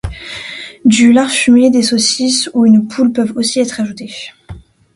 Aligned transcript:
Du 0.83 1.11
lard 1.13 1.29
fumé, 1.29 1.69
des 1.69 1.83
saucisses, 1.83 2.49
ou 2.55 2.65
une 2.65 2.87
poule 2.87 3.11
peuvent 3.13 3.33
aussi 3.37 3.59
y 3.59 3.61
être 3.61 3.81
ajoutés. 3.81 4.09